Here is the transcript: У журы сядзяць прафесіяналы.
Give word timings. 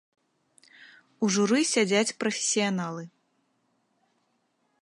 У 1.27 1.29
журы 1.35 1.59
сядзяць 1.73 2.15
прафесіяналы. 2.23 3.03